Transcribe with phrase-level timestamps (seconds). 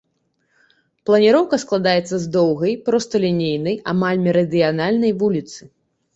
[1.09, 5.61] Планіроўка складаецца з доўгай, просталінейнай, амаль мерыдыянальнай вуліцы.